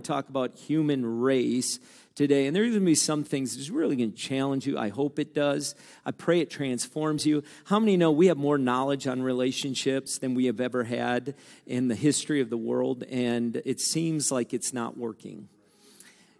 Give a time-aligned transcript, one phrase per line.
[0.00, 1.78] to talk about human race
[2.14, 2.46] today.
[2.46, 4.78] And there's going to be some things that's really going to challenge you.
[4.78, 5.74] I hope it does.
[6.04, 7.42] I pray it transforms you.
[7.66, 11.34] How many know we have more knowledge on relationships than we have ever had
[11.66, 13.04] in the history of the world?
[13.04, 15.48] And it seems like it's not working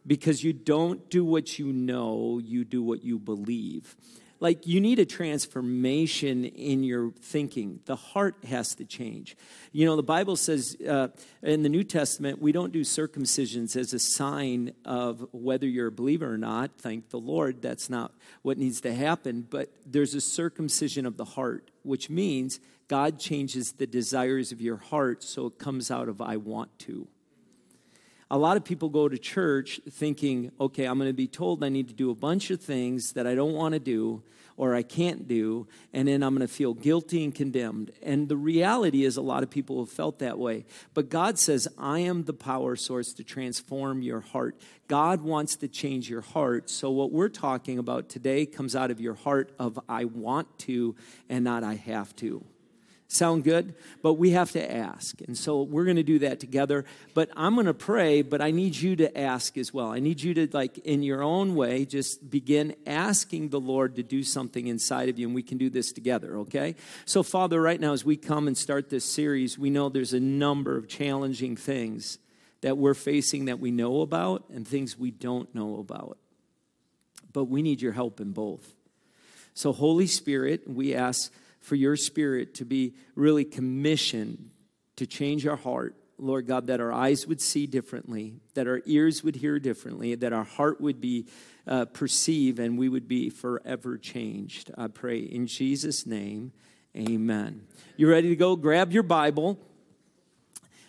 [0.07, 3.97] because you don't do what you know, you do what you believe
[4.41, 7.81] like you need a transformation in your thinking.
[7.87, 9.37] The heart has to change.
[9.73, 11.09] You know the bible says uh,
[11.43, 15.93] in the new testament we don't do circumcisions as a sign of whether you're a
[15.93, 16.73] believer or not.
[16.79, 18.13] Thank the lord that's not
[18.43, 19.47] what needs to happen.
[19.49, 24.77] But there's a circumcision of the heart which means god changes the desires of your
[24.77, 27.07] heart so it comes out of i want to
[28.31, 31.69] a lot of people go to church thinking, okay, I'm going to be told I
[31.69, 34.23] need to do a bunch of things that I don't want to do
[34.57, 37.93] or I can't do, and then I'm going to feel guilty and condemned.
[38.03, 40.65] And the reality is, a lot of people have felt that way.
[40.95, 44.57] But God says, I am the power source to transform your heart.
[44.89, 46.71] God wants to change your heart.
[46.71, 50.97] So, what we're talking about today comes out of your heart of I want to
[51.29, 52.45] and not I have to.
[53.09, 53.75] Sound good?
[54.03, 55.21] But we have to ask.
[55.21, 56.85] And so we're going to do that together.
[57.15, 59.93] But I'm going to pray, but I need you to ask as well.
[59.93, 64.03] I need you to, like, in your own way, just begin asking the Lord to
[64.03, 66.75] do something inside of you, and we can do this together, okay?
[67.05, 70.21] So, Father, right now, as we come and start this series, we know there's a
[70.21, 72.19] number of challenging things
[72.63, 76.19] that we're facing that we know about and things we don't know about.
[77.33, 78.75] But we need your help in both.
[79.55, 81.33] So, Holy Spirit, we ask
[81.67, 84.51] for your spirit to be really commissioned
[84.95, 85.97] to change our heart.
[86.17, 90.33] Lord God, that our eyes would see differently, that our ears would hear differently, that
[90.33, 91.27] our heart would be
[91.67, 94.71] uh, perceive, and we would be forever changed.
[94.79, 96.53] I pray in Jesus' name,
[96.97, 97.67] amen.
[97.97, 98.55] You ready to go?
[98.55, 99.59] Grab your Bible.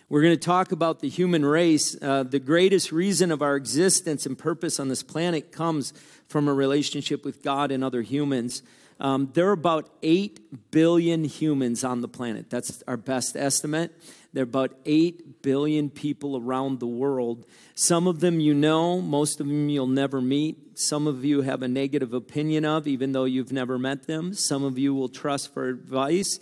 [0.08, 2.00] We're going to talk about the human race.
[2.00, 5.92] Uh, the greatest reason of our existence and purpose on this planet comes
[6.28, 8.62] from a relationship with God and other humans.
[9.00, 12.50] Um, there are about 8 billion humans on the planet.
[12.50, 13.92] That's our best estimate.
[14.32, 17.46] There are about 8 billion people around the world.
[17.74, 20.78] Some of them you know, most of them you'll never meet.
[20.78, 24.34] Some of you have a negative opinion of, even though you've never met them.
[24.34, 26.38] Some of you will trust for advice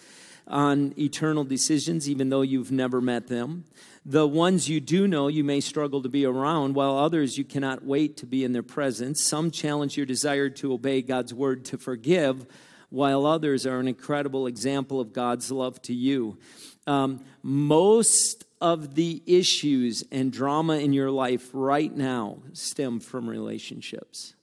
[0.46, 3.64] on eternal decisions, even though you've never met them.
[4.04, 7.84] The ones you do know, you may struggle to be around, while others you cannot
[7.84, 9.24] wait to be in their presence.
[9.24, 12.46] Some challenge your desire to obey God's word to forgive,
[12.88, 16.38] while others are an incredible example of God's love to you.
[16.86, 24.34] Um, most of the issues and drama in your life right now stem from relationships.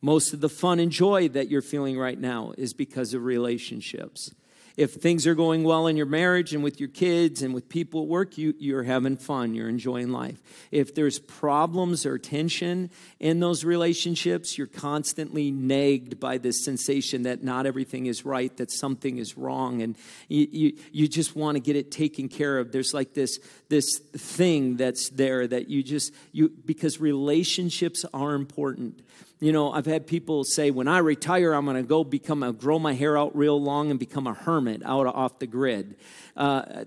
[0.00, 4.32] Most of the fun and joy that you're feeling right now is because of relationships
[4.76, 8.02] if things are going well in your marriage and with your kids and with people
[8.02, 10.40] at work, you, you're having fun, you're enjoying life.
[10.70, 12.90] If there's problems or tension
[13.20, 18.70] in those relationships, you're constantly nagged by this sensation that not everything is right, that
[18.70, 19.96] something is wrong, and
[20.28, 22.72] you, you, you just want to get it taken care of.
[22.72, 29.02] There's like this, this thing that's there that you just, you because relationships are important.
[29.42, 32.52] You know, I've had people say, when I retire, I'm going to go become a
[32.52, 35.96] grow my hair out real long and become a hermit out off the grid.
[36.36, 36.84] Uh,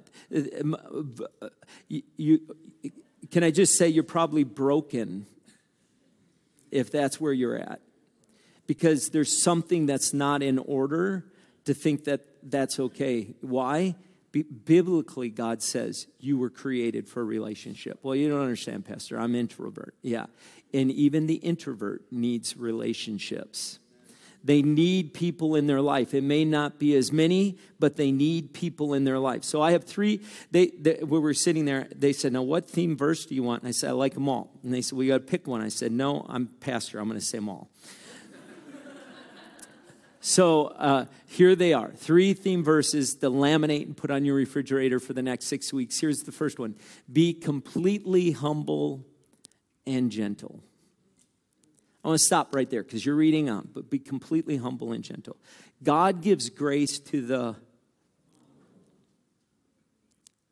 [1.90, 2.40] you,
[3.30, 5.26] can I just say you're probably broken
[6.72, 7.82] if that's where you're at?
[8.68, 11.26] Because there's something that's not in order
[11.66, 13.36] to think that that's okay.
[13.42, 13.96] Why?
[14.44, 18.00] Biblically, God says you were created for a relationship.
[18.04, 19.20] Well, you don't understand, Pastor.
[19.20, 19.96] I'm introvert.
[20.02, 20.26] Yeah.
[20.74, 23.80] And even the introvert needs relationships.
[24.44, 26.14] They need people in their life.
[26.14, 29.44] It may not be as many, but they need people in their life.
[29.44, 30.22] So I have three.
[30.52, 31.88] They, they we were sitting there.
[31.96, 34.30] They said, "Now, what theme verse do you want?" And I said, "I like them
[34.30, 37.00] all." And they said, "We got to pick one." I said, "No, I'm pastor.
[37.00, 37.70] I'm going to say them all."
[40.26, 45.00] So uh, here they are three theme verses to laminate and put on your refrigerator
[45.00, 46.00] for the next six weeks.
[46.00, 46.74] Here's the first one
[47.14, 49.06] Be completely humble
[49.86, 50.64] and gentle.
[52.04, 55.04] I want to stop right there because you're reading on, but be completely humble and
[55.04, 55.38] gentle.
[55.84, 57.56] God gives grace to the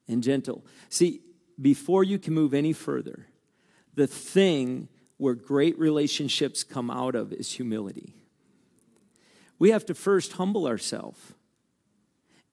[0.07, 0.63] and gentle.
[0.89, 1.21] See,
[1.59, 3.25] before you can move any further,
[3.95, 4.87] the thing
[5.17, 8.13] where great relationships come out of is humility.
[9.59, 11.19] We have to first humble ourselves.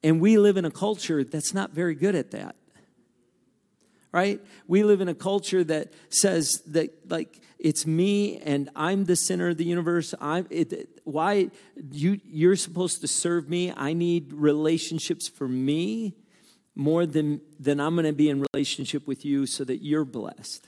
[0.03, 2.57] And we live in a culture that's not very good at that
[4.13, 4.41] right?
[4.67, 9.49] We live in a culture that says that, like, it's me and I'm the center
[9.49, 10.15] of the universe.
[10.21, 11.51] I'm it, why
[11.93, 13.73] you you're supposed to serve me.
[13.77, 16.15] I need relationships for me
[16.75, 20.67] more than, than I'm going to be in relationship with you so that you're blessed.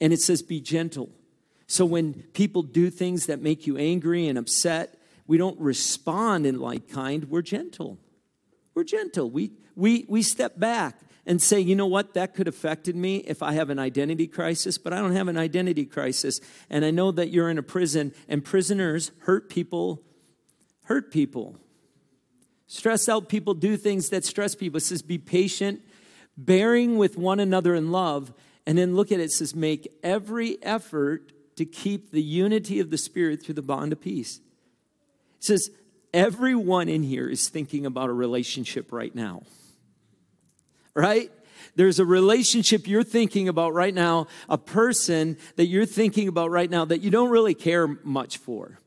[0.00, 1.10] And it says, be gentle.
[1.68, 4.95] So when people do things that make you angry and upset,
[5.26, 7.98] we don't respond in like kind, we're gentle.
[8.74, 9.30] We're gentle.
[9.30, 13.42] We, we, we step back and say, you know what, that could affected me if
[13.42, 16.40] I have an identity crisis, but I don't have an identity crisis.
[16.70, 20.02] And I know that you're in a prison, and prisoners hurt people,
[20.84, 21.56] hurt people.
[22.68, 24.78] Stress out people do things that stress people.
[24.78, 25.82] It says, be patient,
[26.36, 28.32] bearing with one another in love.
[28.66, 32.90] And then look at it, it says, make every effort to keep the unity of
[32.90, 34.40] the Spirit through the bond of peace.
[35.38, 35.70] It says,
[36.12, 39.42] everyone in here is thinking about a relationship right now.
[40.94, 41.30] Right?
[41.74, 46.70] There's a relationship you're thinking about right now, a person that you're thinking about right
[46.70, 48.78] now that you don't really care much for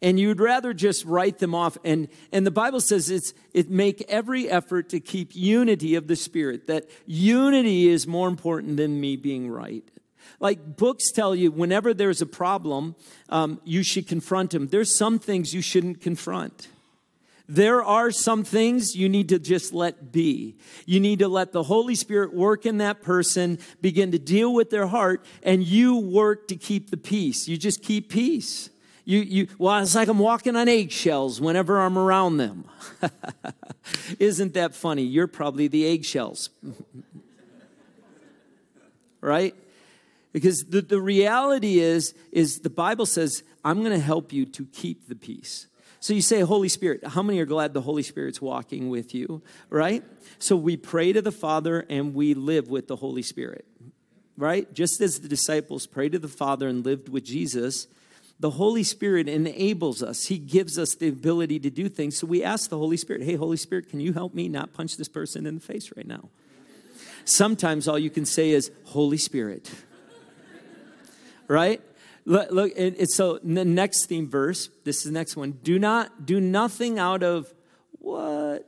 [0.00, 4.04] and you'd rather just write them off and and the bible says it's it make
[4.08, 9.16] every effort to keep unity of the spirit that unity is more important than me
[9.16, 9.90] being right
[10.40, 12.94] like books tell you whenever there's a problem
[13.28, 16.68] um, you should confront them there's some things you shouldn't confront
[17.48, 20.56] there are some things you need to just let be.
[20.84, 24.68] You need to let the Holy Spirit work in that person, begin to deal with
[24.68, 27.48] their heart, and you work to keep the peace.
[27.48, 28.68] You just keep peace.
[29.06, 32.66] You, you, well, it's like I'm walking on eggshells whenever I'm around them.
[34.18, 35.04] Isn't that funny?
[35.04, 36.50] You're probably the eggshells.
[39.22, 39.54] right?
[40.38, 44.66] Because the, the reality is, is the Bible says, I'm going to help you to
[44.66, 45.66] keep the peace.
[45.98, 47.04] So you say, Holy Spirit.
[47.04, 50.04] How many are glad the Holy Spirit's walking with you, right?
[50.38, 53.66] So we pray to the Father and we live with the Holy Spirit,
[54.36, 54.72] right?
[54.72, 57.88] Just as the disciples prayed to the Father and lived with Jesus,
[58.38, 60.26] the Holy Spirit enables us.
[60.26, 62.16] He gives us the ability to do things.
[62.16, 64.98] So we ask the Holy Spirit, hey, Holy Spirit, can you help me not punch
[64.98, 66.28] this person in the face right now?
[67.24, 69.68] Sometimes all you can say is, Holy Spirit.
[71.48, 71.80] Right?
[72.24, 75.52] Look, look it's so the next theme verse, this is the next one.
[75.62, 77.52] Do not do nothing out of
[77.92, 78.66] what?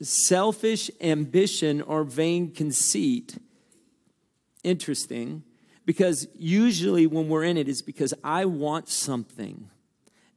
[0.00, 3.36] Selfish ambition or vain conceit.
[4.64, 5.42] Interesting
[5.84, 9.70] because usually when we're in it's because I want something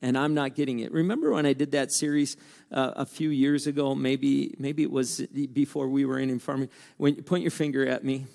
[0.01, 0.91] and I'm not getting it.
[0.91, 2.37] Remember when I did that series
[2.71, 3.93] uh, a few years ago?
[3.93, 5.21] Maybe maybe it was
[5.53, 6.69] before we were in in farming.
[6.97, 8.25] When point your finger at me,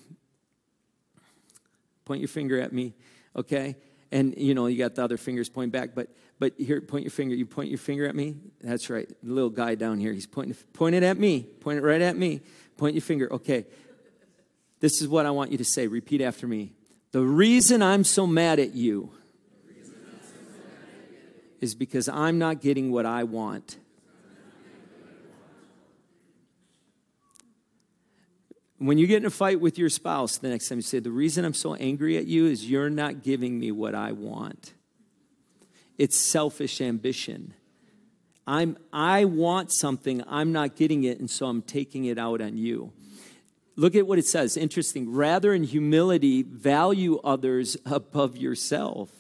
[2.05, 2.95] point your finger at me,
[3.37, 3.77] okay?
[4.13, 7.11] And you know you got the other fingers pointing back, but but here point your
[7.11, 7.35] finger.
[7.35, 8.37] You point your finger at me.
[8.61, 9.09] That's right.
[9.09, 10.13] The little guy down here.
[10.13, 11.43] He's pointing pointing at me.
[11.43, 12.41] Point it right at me.
[12.77, 13.33] Point your finger.
[13.33, 13.67] Okay.
[14.81, 15.87] This is what I want you to say.
[15.87, 16.73] Repeat after me.
[17.13, 19.11] The reason I'm so mad at you
[21.61, 23.79] is because I'm not getting what I want.
[28.79, 31.11] When you get in a fight with your spouse, the next time you say, The
[31.11, 34.75] reason I'm so angry at you is you're not giving me what I want.
[35.99, 37.55] It's selfish ambition.
[38.47, 42.57] I'm, I want something, I'm not getting it, and so I'm taking it out on
[42.57, 42.93] you.
[43.75, 44.57] Look at what it says.
[44.57, 45.13] Interesting.
[45.13, 49.11] Rather, in humility, value others above yourself.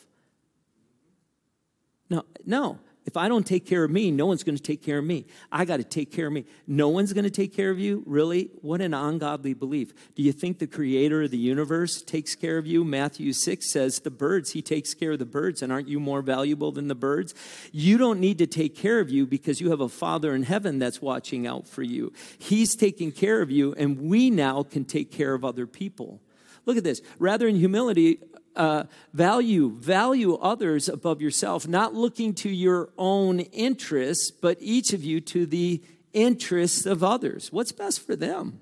[2.09, 2.79] No, no.
[3.07, 5.27] If I don't take care of me, no one's going to take care of me.
[5.53, 6.45] I got to take care of me.
[6.67, 8.03] No one's going to take care of you?
[8.05, 8.51] Really?
[8.63, 9.95] What an ungodly belief.
[10.17, 12.83] Do you think the creator of the universe takes care of you?
[12.85, 16.21] Matthew 6 says, The birds, he takes care of the birds, and aren't you more
[16.21, 17.33] valuable than the birds?
[17.71, 20.81] You don't need to take care of you because you have a Father in heaven
[20.81, 22.13] that's watching out for you.
[22.39, 26.21] He's taking care of you, and we now can take care of other people.
[26.65, 27.01] Look at this.
[27.21, 28.19] Rather, in humility,
[28.57, 35.05] uh, value value others above yourself not looking to your own interests but each of
[35.05, 35.83] you to the
[36.13, 37.53] interests of others.
[37.53, 38.61] What's best for them?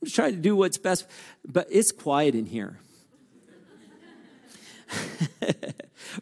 [0.00, 1.06] I'm just trying to do what's best
[1.46, 2.78] but it's quiet in here.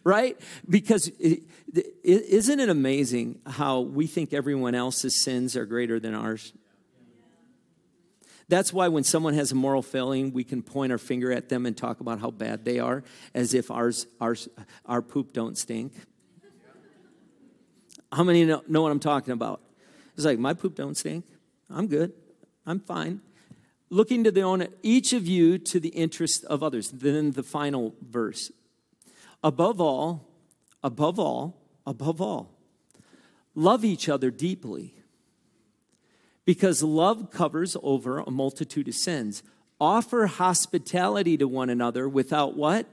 [0.03, 0.39] Right?
[0.67, 1.43] Because it,
[2.03, 6.53] isn't it amazing how we think everyone else's sins are greater than ours
[8.49, 11.67] that's why when someone has a moral failing, we can point our finger at them
[11.67, 13.03] and talk about how bad they are,
[13.35, 14.49] as if ours, ours,
[14.87, 15.93] our poop don't stink.
[18.11, 19.61] How many know, know what I'm talking about?
[20.15, 21.25] It's like, my poop don't stink.
[21.69, 22.11] I'm good.
[22.65, 23.21] I'm fine.
[23.91, 26.89] Looking to the own, each of you to the interest of others.
[26.89, 28.51] Then the final verse.
[29.43, 30.27] Above all,
[30.83, 32.51] above all, above all,
[33.53, 34.95] love each other deeply
[36.49, 39.43] because love covers over a multitude of sins.
[39.79, 42.87] Offer hospitality to one another without what?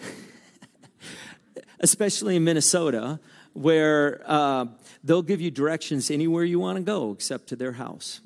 [1.78, 3.20] Especially in Minnesota,
[3.52, 4.66] where uh,
[5.04, 8.20] they'll give you directions anywhere you want to go except to their house.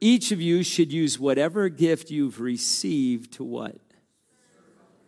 [0.00, 3.78] Each of you should use whatever gift you've received to what?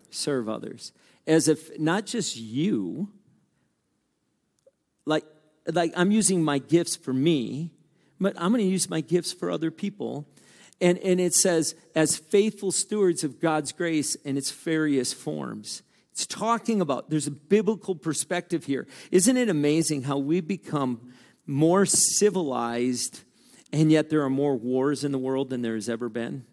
[0.08, 0.92] Serve others.
[1.26, 3.08] As if not just you,
[5.04, 5.24] like
[5.66, 7.72] like I'm using my gifts for me,
[8.20, 10.26] but I'm going to use my gifts for other people.
[10.80, 15.82] And, and it says, as faithful stewards of God's grace in its various forms.
[16.10, 18.86] It's talking about, there's a biblical perspective here.
[19.10, 21.12] Isn't it amazing how we become
[21.46, 23.22] more civilized
[23.72, 26.44] and yet there are more wars in the world than there has ever been?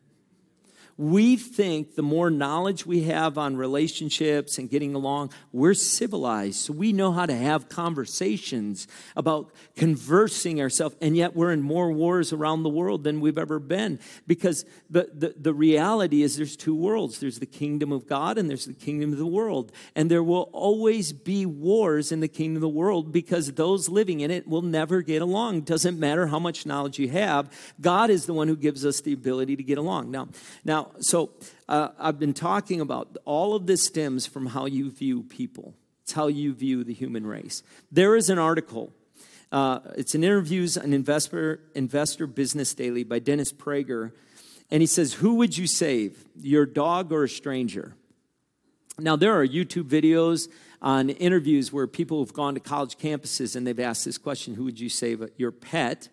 [0.99, 6.57] We think the more knowledge we have on relationships and getting along, we're civilized.
[6.57, 11.89] So we know how to have conversations about conversing ourselves, and yet we're in more
[11.89, 13.97] wars around the world than we've ever been.
[14.27, 18.49] Because the, the, the reality is there's two worlds there's the kingdom of God and
[18.49, 19.71] there's the kingdom of the world.
[19.95, 24.19] And there will always be wars in the kingdom of the world because those living
[24.19, 25.61] in it will never get along.
[25.61, 29.13] Doesn't matter how much knowledge you have, God is the one who gives us the
[29.13, 30.11] ability to get along.
[30.11, 30.27] Now,
[30.65, 31.31] now so
[31.67, 35.73] uh, I've been talking about all of this stems from how you view people.
[36.03, 37.63] It's how you view the human race.
[37.91, 38.91] There is an article.
[39.51, 44.11] Uh, it's an interviews on investor investor business daily by Dennis Prager,
[44.69, 47.95] and he says, "Who would you save, your dog or a stranger?"
[48.97, 50.49] Now there are YouTube videos
[50.81, 54.65] on interviews where people have gone to college campuses and they've asked this question: Who
[54.65, 56.09] would you save, your pet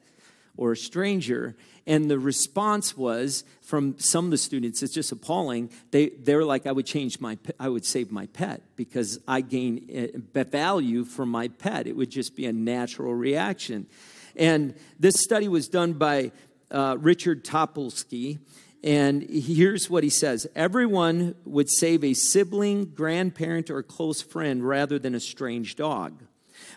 [0.56, 1.56] or a stranger?
[1.86, 5.70] And the response was from some of the students, it's just appalling.
[5.92, 9.88] They, they're like, I would change my, I would save my pet because I gain
[9.92, 11.86] eh, value from my pet.
[11.86, 13.86] It would just be a natural reaction.
[14.34, 16.32] And this study was done by
[16.70, 18.38] uh, Richard Topolski.
[18.82, 24.98] And here's what he says Everyone would save a sibling, grandparent, or close friend rather
[24.98, 26.25] than a strange dog.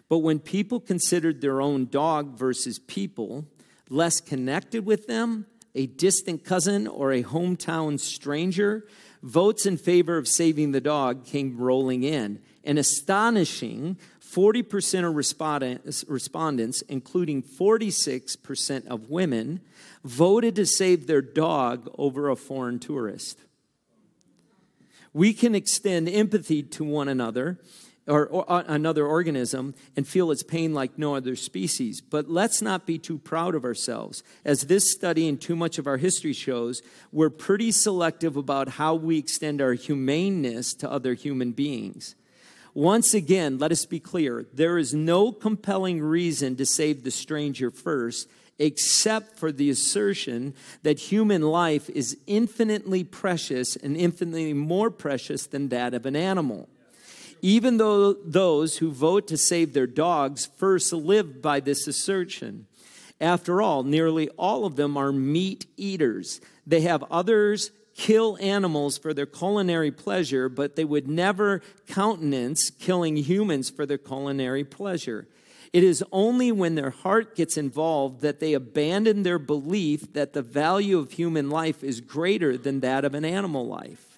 [0.08, 3.46] But when people considered their own dog versus people,
[3.90, 8.86] less connected with them, a distant cousin, or a hometown stranger,
[9.22, 12.42] votes in favor of saving the dog came rolling in.
[12.64, 15.16] An astonishing 40% of
[16.08, 19.62] respondents, including 46% of women,
[20.04, 23.40] voted to save their dog over a foreign tourist.
[25.14, 27.60] We can extend empathy to one another
[28.10, 32.02] or, or uh, another organism and feel its pain like no other species.
[32.02, 34.24] But let's not be too proud of ourselves.
[34.44, 38.96] As this study and too much of our history shows, we're pretty selective about how
[38.96, 42.16] we extend our humaneness to other human beings.
[42.74, 47.72] Once again, let us be clear there is no compelling reason to save the stranger
[47.72, 48.30] first
[48.62, 55.70] except for the assertion that human life is infinitely precious and infinitely more precious than
[55.70, 56.68] that of an animal
[57.42, 62.66] even though those who vote to save their dogs first live by this assertion.
[63.22, 66.40] After all, nearly all of them are meat eaters.
[66.66, 73.18] They have others kill animals for their culinary pleasure, but they would never countenance killing
[73.18, 75.28] humans for their culinary pleasure.
[75.74, 80.42] It is only when their heart gets involved that they abandon their belief that the
[80.42, 84.09] value of human life is greater than that of an animal life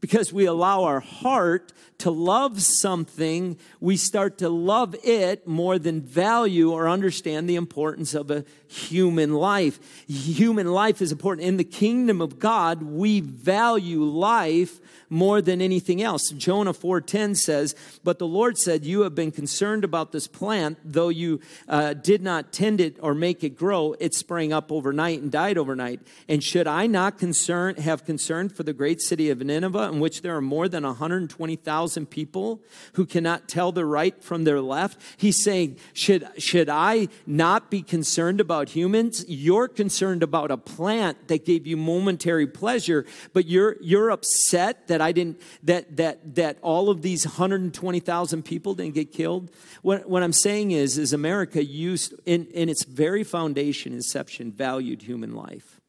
[0.00, 6.00] because we allow our heart to love something, we start to love it more than
[6.00, 9.80] value or understand the importance of a human life.
[10.06, 11.46] Human life is important.
[11.46, 14.78] In the kingdom of God, we value life
[15.10, 16.30] more than anything else.
[16.30, 17.74] Jonah 4:10 says,
[18.04, 22.22] "But the Lord said, you have been concerned about this plant, though you uh, did
[22.22, 26.00] not tend it or make it grow, it sprang up overnight and died overnight.
[26.28, 30.20] And should I not concern have concern for the great city of Nineveh, in which
[30.20, 32.60] there are more than 120,000 people
[32.92, 37.80] who cannot tell their right from their left?" He's saying, "Should should I not be
[37.80, 39.24] concerned about humans?
[39.26, 44.98] You're concerned about a plant that gave you momentary pleasure, but you're you're upset that
[44.98, 49.50] that I didn't, that, that, that all of these 120,000 people didn't get killed.
[49.82, 55.02] What, what I'm saying is, is America used, in, in its very foundation, inception, valued
[55.02, 55.80] human life.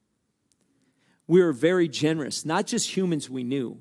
[1.25, 3.79] We were very generous, not just humans we knew,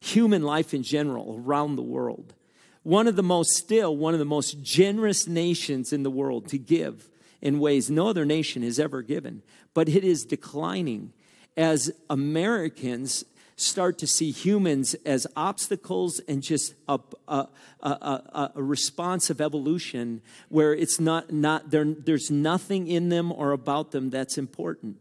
[0.00, 2.34] human life in general around the world.
[2.82, 6.58] One of the most, still, one of the most generous nations in the world to
[6.58, 7.10] give
[7.42, 9.42] in ways no other nation has ever given.
[9.74, 11.12] But it is declining
[11.56, 13.24] as Americans
[13.56, 17.46] start to see humans as obstacles and just a, a,
[17.82, 23.52] a, a response of evolution where it's not, not there, there's nothing in them or
[23.52, 24.96] about them that's important.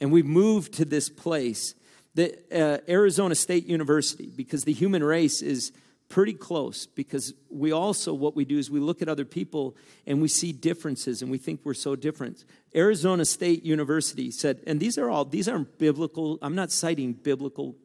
[0.00, 1.74] And we've moved to this place,
[2.14, 5.72] the uh, Arizona State University, because the human race is
[6.12, 9.74] pretty close because we also, what we do is we look at other people
[10.06, 12.44] and we see differences and we think we're so different.
[12.76, 17.76] Arizona State University said, and these are all, these aren't biblical, I'm not citing biblical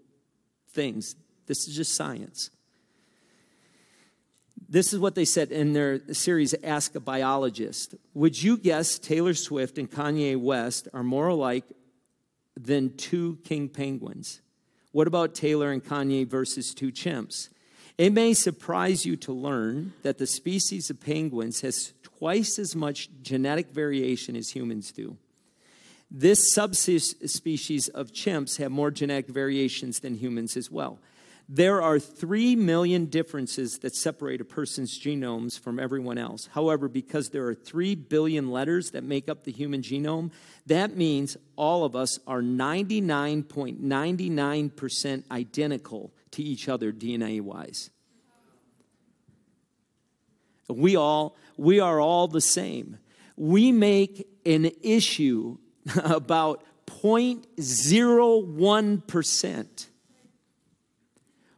[0.71, 1.15] things.
[1.45, 2.49] This is just science.
[4.67, 7.95] This is what they said in their series, Ask a Biologist.
[8.13, 11.63] Would you guess Taylor Swift and Kanye West are more alike
[12.57, 14.41] than two king penguins?
[14.91, 17.49] What about Taylor and Kanye versus two chimps?
[17.97, 23.09] It may surprise you to learn that the species of penguins has twice as much
[23.21, 25.17] genetic variation as humans do.
[26.09, 30.99] This subspecies of chimps have more genetic variations than humans as well.
[31.49, 36.49] There are 3 million differences that separate a person's genomes from everyone else.
[36.51, 40.31] However, because there are 3 billion letters that make up the human genome,
[40.65, 47.91] that means all of us are 99.99% identical to each other DNA wise.
[50.67, 52.97] We all we are all the same.
[53.37, 55.59] We make an issue
[56.03, 59.87] about 0.01%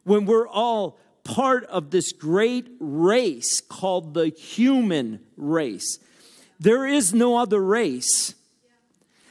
[0.03, 5.99] when we're all part of this great race called the human race.
[6.59, 8.33] There is no other race.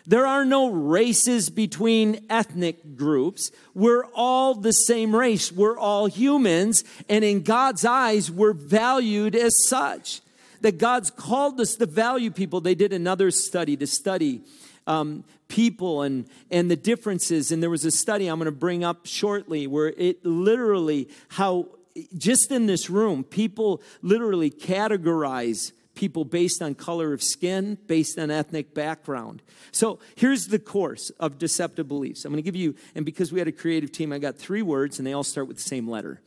[0.06, 3.50] There are no races between ethnic groups.
[3.74, 5.52] We're all the same race.
[5.52, 6.82] We're all humans.
[7.10, 10.22] And in God's eyes, we're valued as such.
[10.62, 12.62] That God's called us to value people.
[12.62, 14.40] They did another study to study
[14.86, 17.50] um, people and, and the differences.
[17.50, 21.68] And there was a study I'm going to bring up shortly where it literally, how
[22.16, 28.30] just in this room, people literally categorize people based on color of skin, based on
[28.30, 29.42] ethnic background.
[29.72, 32.24] So here's the course of deceptive beliefs.
[32.24, 34.62] I'm going to give you, and because we had a creative team, I got three
[34.62, 36.20] words, and they all start with the same letter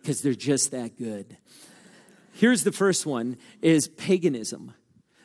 [0.00, 1.36] because they're just that good.
[2.32, 4.74] Here's the first one is paganism.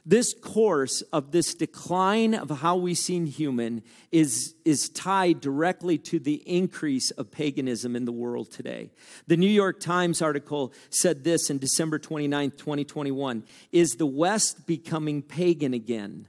[0.06, 6.20] This course of this decline of how we see human is, is tied directly to
[6.20, 8.92] the increase of paganism in the world today.
[9.28, 15.22] The New York Times article said this in December 29, 2021 Is the West becoming
[15.22, 16.28] pagan again?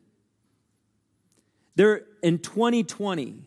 [1.76, 3.42] There, in 2020,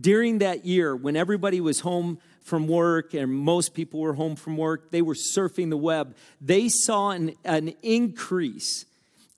[0.00, 4.56] during that year when everybody was home from work and most people were home from
[4.56, 8.86] work, they were surfing the web, they saw an, an increase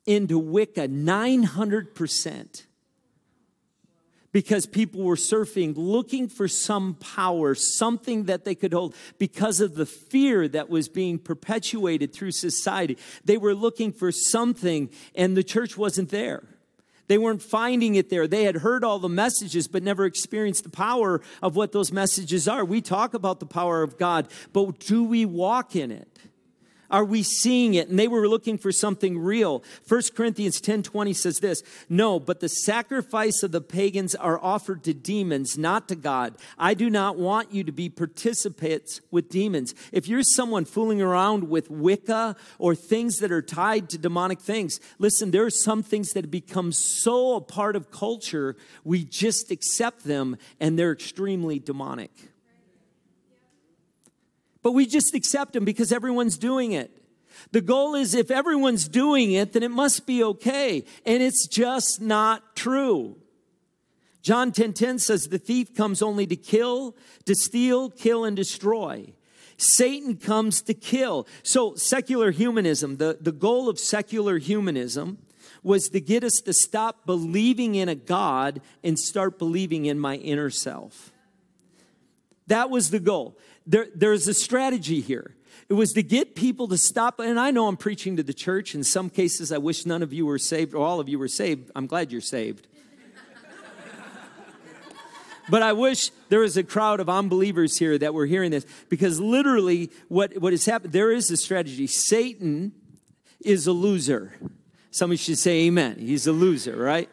[0.07, 2.63] into Wicca 900%
[4.31, 9.75] because people were surfing looking for some power, something that they could hold because of
[9.75, 12.97] the fear that was being perpetuated through society.
[13.25, 16.43] They were looking for something, and the church wasn't there.
[17.07, 18.27] They weren't finding it there.
[18.27, 22.47] They had heard all the messages, but never experienced the power of what those messages
[22.47, 22.65] are.
[22.65, 26.19] We talk about the power of God, but do we walk in it?
[26.89, 27.89] Are we seeing it?
[27.89, 29.63] And they were looking for something real.
[29.87, 34.83] 1 Corinthians 10 20 says this No, but the sacrifice of the pagans are offered
[34.85, 36.35] to demons, not to God.
[36.57, 39.75] I do not want you to be participants with demons.
[39.91, 44.79] If you're someone fooling around with Wicca or things that are tied to demonic things,
[44.99, 50.03] listen, there are some things that become so a part of culture, we just accept
[50.03, 52.11] them and they're extremely demonic
[54.67, 56.91] but we just accept them because everyone's doing it.
[57.53, 60.83] The goal is if everyone's doing it, then it must be okay.
[61.05, 63.15] And it's just not true.
[64.21, 68.35] John 10:10 10, 10 says the thief comes only to kill, to steal, kill and
[68.35, 69.13] destroy.
[69.55, 71.29] Satan comes to kill.
[71.43, 75.19] So secular humanism, the, the goal of secular humanism
[75.63, 80.15] was to get us to stop believing in a God and start believing in my
[80.15, 81.13] inner self.
[82.47, 85.35] That was the goal there, there's a strategy here.
[85.69, 88.73] It was to get people to stop, and I know I'm preaching to the church.
[88.73, 91.27] In some cases, I wish none of you were saved or all of you were
[91.27, 91.69] saved.
[91.75, 92.67] I'm glad you're saved.
[95.49, 99.19] but I wish there was a crowd of unbelievers here that were hearing this because
[99.19, 101.87] literally, what, what has happened, there is a strategy.
[101.87, 102.71] Satan
[103.41, 104.33] is a loser.
[104.91, 105.97] Somebody should say amen.
[105.99, 107.09] He's a loser, right?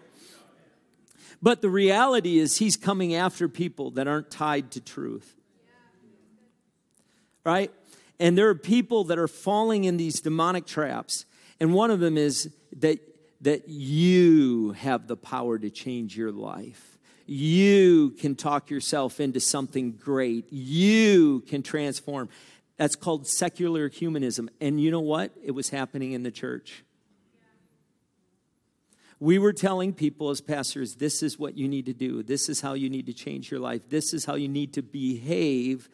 [1.43, 5.35] But the reality is, he's coming after people that aren't tied to truth
[7.45, 7.71] right?
[8.19, 11.27] And there are people that are falling in these demonic traps.
[11.61, 12.99] And one of them is that,
[13.41, 16.99] that you have the power to change your life.
[17.27, 20.53] You can talk yourself into something great.
[20.53, 22.29] You can transform.
[22.77, 24.51] That's called secular humanism.
[24.61, 25.33] And you know what?
[25.43, 26.85] It was happening in the church.
[29.21, 32.23] We were telling people as pastors, this is what you need to do.
[32.23, 33.89] This is how you need to change your life.
[33.89, 35.89] This is how you need to behave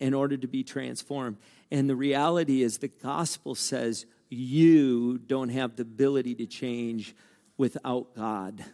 [0.00, 1.36] in order to be transformed.
[1.70, 7.14] And the reality is, the gospel says you don't have the ability to change
[7.56, 8.64] without God.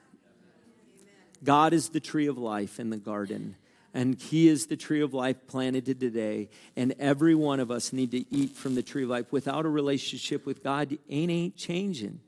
[1.43, 3.57] God is the tree of life in the garden
[3.93, 8.11] and he is the tree of life planted today and every one of us need
[8.13, 12.21] to eat from the tree of life without a relationship with god ain't ain't changing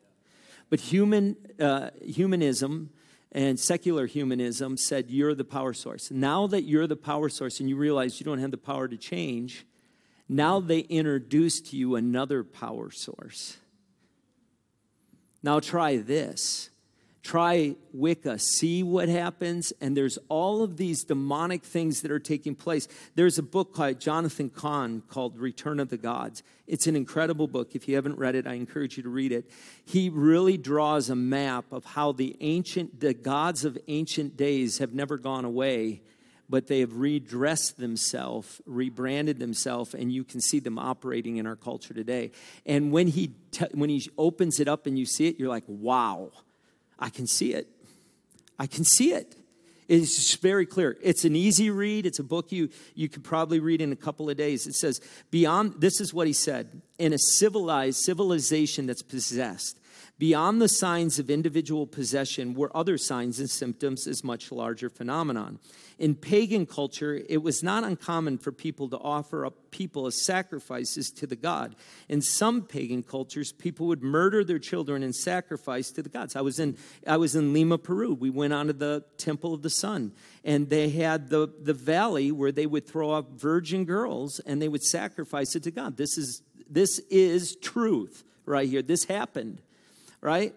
[0.70, 2.90] but human uh, humanism
[3.32, 6.10] and secular humanism said you're the power source.
[6.10, 8.96] Now that you're the power source and you realize you don't have the power to
[8.96, 9.66] change
[10.32, 13.58] now they introduce to you another power source.
[15.42, 16.70] Now try this
[17.22, 19.72] try Wicca, see what happens.
[19.80, 22.88] And there's all of these demonic things that are taking place.
[23.14, 26.42] There's a book by Jonathan Cahn called Return of the Gods.
[26.66, 27.74] It's an incredible book.
[27.74, 29.48] If you haven't read it, I encourage you to read it.
[29.84, 34.92] He really draws a map of how the ancient, the gods of ancient days have
[34.92, 36.02] never gone away.
[36.50, 41.56] But they have redressed themselves, rebranded themselves, and you can see them operating in our
[41.56, 42.32] culture today.
[42.66, 45.64] And when he t- when he opens it up and you see it, you're like,
[45.66, 46.32] "Wow!"
[46.98, 47.68] I can see it.
[48.58, 49.36] I can see it.
[49.88, 50.96] It's just very clear.
[51.02, 52.06] It's an easy read.
[52.06, 54.66] It's a book you, you could probably read in a couple of days.
[54.66, 55.00] It says,
[55.30, 59.78] Beyond, this is what he said, in a civilized civilization that's possessed,
[60.22, 65.58] beyond the signs of individual possession were other signs and symptoms as much larger phenomenon.
[65.98, 71.10] In pagan culture, it was not uncommon for people to offer up people as sacrifices
[71.10, 71.74] to the god.
[72.08, 76.36] In some pagan cultures, people would murder their children and sacrifice to the gods.
[76.36, 78.14] I was in, I was in Lima, Peru.
[78.14, 80.12] We went onto the Temple of the Sun,
[80.44, 84.68] and they had the, the valley where they would throw up virgin girls and they
[84.68, 85.96] would sacrifice it to God.
[85.96, 88.82] This is, this is truth right here.
[88.82, 89.60] This happened,
[90.22, 90.54] right?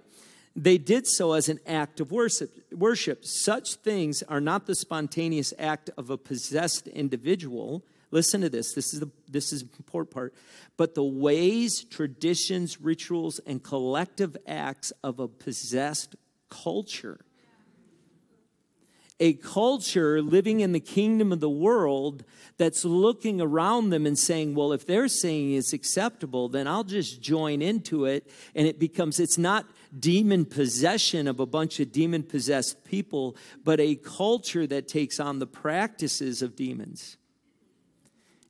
[0.55, 2.49] They did so as an act of worship.
[2.71, 3.25] worship.
[3.25, 7.83] Such things are not the spontaneous act of a possessed individual.
[8.11, 8.73] Listen to this.
[8.73, 10.33] This is the this is important part.
[10.77, 16.15] But the ways, traditions, rituals, and collective acts of a possessed
[16.49, 17.24] culture.
[19.19, 22.25] A culture living in the kingdom of the world
[22.57, 27.21] that's looking around them and saying, well, if they're saying it's acceptable, then I'll just
[27.21, 28.29] join into it.
[28.55, 29.65] And it becomes, it's not
[29.97, 35.39] demon possession of a bunch of demon possessed people, but a culture that takes on
[35.39, 37.17] the practices of demons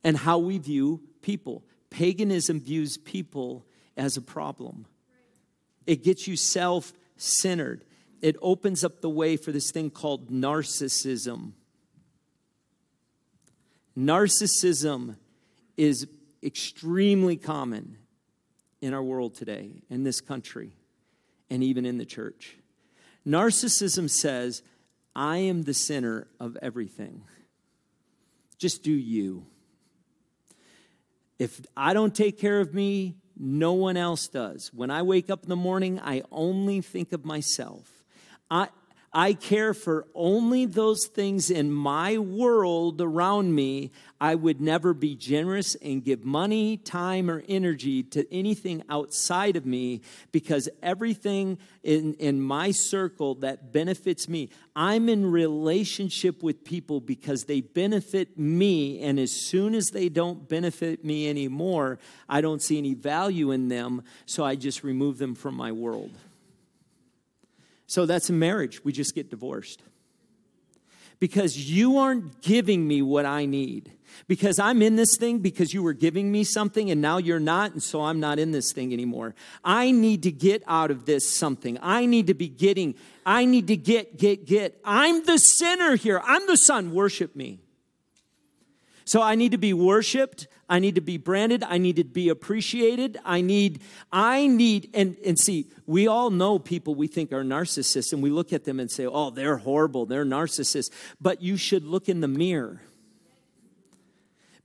[0.03, 1.63] and how we view people.
[1.89, 3.65] Paganism views people
[3.97, 4.85] as a problem,
[5.87, 7.83] it gets you self centered.
[8.25, 11.51] It opens up the way for this thing called narcissism.
[13.95, 15.17] Narcissism
[15.77, 16.07] is
[16.41, 17.97] extremely common
[18.81, 20.71] in our world today, in this country
[21.51, 22.57] and even in the church.
[23.27, 24.63] Narcissism says,
[25.15, 27.21] I am the center of everything.
[28.57, 29.45] Just do you.
[31.37, 34.71] If I don't take care of me, no one else does.
[34.73, 37.94] When I wake up in the morning, I only think of myself.
[38.49, 38.69] I,
[39.17, 43.91] I care for only those things in my world around me.
[44.19, 49.65] I would never be generous and give money, time, or energy to anything outside of
[49.65, 50.01] me
[50.33, 57.45] because everything in, in my circle that benefits me, I'm in relationship with people because
[57.45, 58.99] they benefit me.
[58.99, 63.69] And as soon as they don't benefit me anymore, I don't see any value in
[63.69, 64.03] them.
[64.25, 66.11] So I just remove them from my world.
[67.87, 68.83] So that's a marriage.
[68.83, 69.81] We just get divorced.
[71.19, 73.91] Because you aren't giving me what I need.
[74.27, 77.71] Because I'm in this thing because you were giving me something and now you're not,
[77.71, 79.35] and so I'm not in this thing anymore.
[79.63, 81.77] I need to get out of this something.
[81.81, 82.95] I need to be getting,
[83.25, 84.79] I need to get, get, get.
[84.83, 86.21] I'm the sinner here.
[86.23, 86.93] I'm the sun.
[86.93, 87.59] Worship me.
[89.05, 90.47] So I need to be worshiped.
[90.67, 91.63] I need to be branded.
[91.63, 93.19] I need to be appreciated.
[93.23, 98.13] I need, I need, and, and see, we all know people we think are narcissists,
[98.13, 100.89] and we look at them and say, oh, they're horrible, they're narcissists.
[101.21, 102.81] But you should look in the mirror.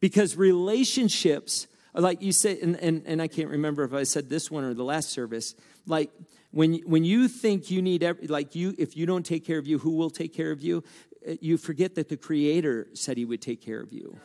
[0.00, 4.50] Because relationships, like you said, and, and, and I can't remember if I said this
[4.50, 5.54] one or the last service,
[5.86, 6.10] like
[6.50, 9.66] when, when you think you need, every, like you, if you don't take care of
[9.66, 10.82] you, who will take care of you?
[11.26, 14.18] Uh, you forget that the Creator said He would take care of you.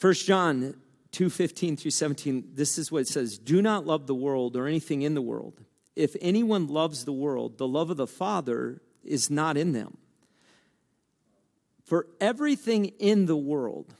[0.00, 0.74] 1 John
[1.12, 4.66] 2 15 through 17, this is what it says Do not love the world or
[4.66, 5.64] anything in the world.
[5.94, 9.96] If anyone loves the world, the love of the Father is not in them.
[11.84, 13.94] For everything in the world,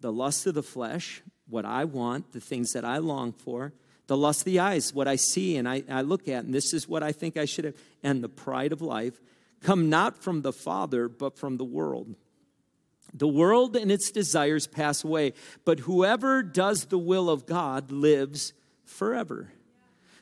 [0.00, 3.72] the lust of the flesh, what I want, the things that I long for,
[4.08, 6.74] the lust of the eyes, what I see and I, I look at, and this
[6.74, 9.20] is what I think I should have, and the pride of life,
[9.62, 12.16] come not from the Father, but from the world.
[13.14, 18.52] The world and its desires pass away, but whoever does the will of God lives
[18.84, 19.52] forever.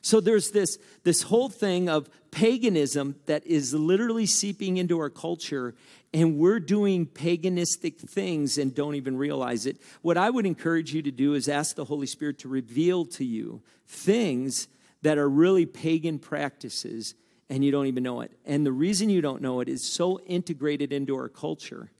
[0.01, 5.75] So there's this, this whole thing of paganism that is literally seeping into our culture,
[6.13, 9.77] and we're doing paganistic things and don't even realize it.
[10.01, 13.25] What I would encourage you to do is ask the Holy Spirit to reveal to
[13.25, 14.67] you things
[15.01, 17.13] that are really pagan practices
[17.49, 18.31] and you don't even know it.
[18.45, 21.91] And the reason you don't know it is so integrated into our culture.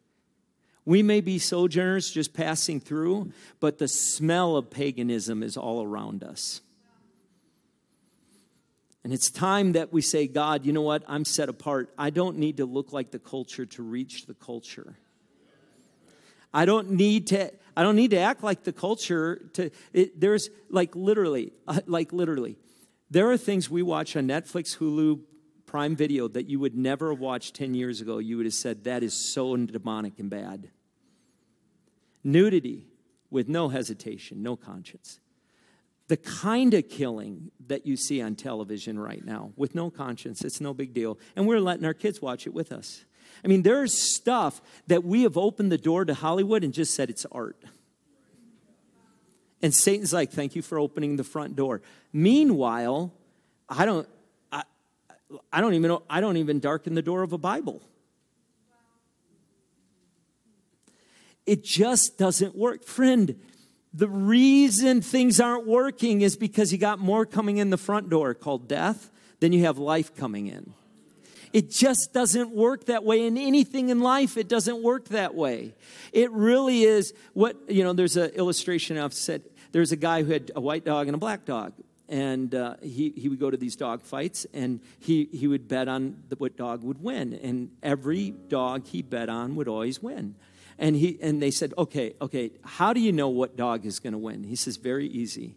[0.85, 6.23] We may be sojourners just passing through, but the smell of paganism is all around
[6.23, 6.61] us.
[9.07, 11.01] And it's time that we say, God, you know what?
[11.07, 11.93] I'm set apart.
[11.97, 14.97] I don't need to look like the culture to reach the culture.
[16.53, 20.49] I don't need to I don't need to act like the culture to it, there's
[20.69, 22.57] like literally uh, like literally
[23.09, 25.21] there are things we watch on Netflix, Hulu,
[25.65, 28.17] Prime Video that you would never have watched 10 years ago.
[28.17, 30.69] You would have said that is so demonic and bad.
[32.25, 32.87] Nudity
[33.29, 35.21] with no hesitation, no conscience
[36.07, 40.61] the kind of killing that you see on television right now with no conscience, it's
[40.61, 41.19] no big deal.
[41.35, 43.03] And we're letting our kids watch it with us.
[43.43, 47.09] I mean, there's stuff that we have opened the door to Hollywood and just said
[47.09, 47.61] it's art.
[49.61, 51.81] And Satan's like, thank you for opening the front door.
[52.13, 53.13] Meanwhile,
[53.67, 54.07] I don't,
[54.51, 54.63] I,
[55.51, 57.81] I don't even know, I don't even darken the door of a Bible.
[61.45, 62.83] It just doesn't work.
[62.85, 63.39] Friend,
[63.97, 68.35] the reason things aren't working is because you got more coming in the front door
[68.35, 70.73] called death than you have life coming in.
[71.51, 74.37] It just doesn't work that way in anything in life.
[74.37, 75.73] It doesn't work that way.
[76.13, 79.41] It really is what, you know, there's an illustration I've said.
[79.71, 81.73] There's a guy who had a white dog and a black dog.
[82.07, 85.87] And uh, he, he would go to these dog fights and he, he would bet
[85.87, 87.33] on the, what dog would win.
[87.33, 90.35] And every dog he bet on would always win.
[90.79, 94.13] And, he, and they said, okay, okay, how do you know what dog is going
[94.13, 94.43] to win?
[94.43, 95.55] He says, very easy.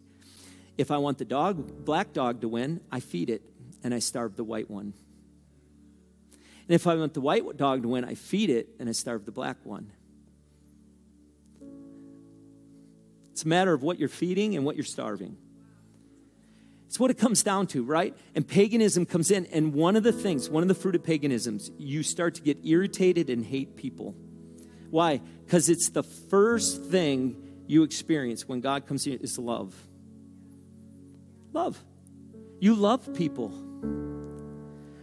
[0.77, 3.43] If I want the dog, black dog to win, I feed it
[3.83, 4.93] and I starve the white one.
[6.67, 9.25] And if I want the white dog to win, I feed it and I starve
[9.25, 9.91] the black one.
[13.31, 15.37] It's a matter of what you're feeding and what you're starving.
[16.87, 18.15] It's what it comes down to, right?
[18.35, 21.71] And paganism comes in, and one of the things, one of the fruit of paganisms,
[21.77, 24.13] you start to get irritated and hate people.
[24.91, 25.21] Why?
[25.45, 29.73] Because it's the first thing you experience when God comes in is love.
[31.53, 31.81] Love.
[32.59, 33.51] You love people.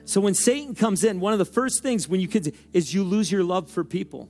[0.04, 3.02] So when Satan comes in, one of the first things when you can is you
[3.02, 4.28] lose your love for people.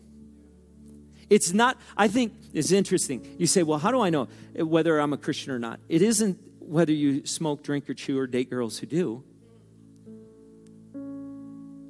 [1.29, 3.37] It's not, I think it's interesting.
[3.39, 5.79] You say, well, how do I know whether I'm a Christian or not?
[5.89, 9.25] It isn't whether you smoke, drink, or chew, or date girls who do.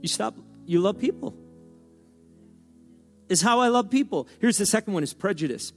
[0.03, 1.35] You stop, you love people
[3.29, 4.29] is how I love people.
[4.41, 5.73] Here's the second one is prejudice.